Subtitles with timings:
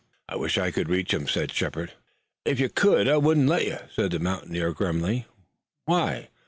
[0.27, 1.93] "I wish I could reach him," said Shepard.
[2.43, 5.27] "Ef you could I wouldn't let you," said the mountaineer grimly.
[5.85, 6.29] "Why?"